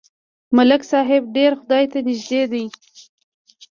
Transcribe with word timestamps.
ملک 0.55 0.81
صاحب 0.91 1.23
ډېر 1.35 1.51
خدای 1.59 1.85
ته 1.91 1.99
نږدې 2.07 2.41
دی. 2.51 2.63